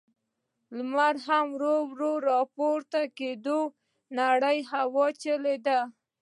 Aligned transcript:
لمر 0.75 1.15
هم 1.27 1.45
ورو، 1.55 1.75
ورو 1.91 2.07
په 2.19 2.25
راپورته 2.29 2.99
کېدو 3.17 3.59
و، 3.67 3.71
نرۍ 4.17 4.57
هوا 4.71 5.05
چلېده. 5.21 5.79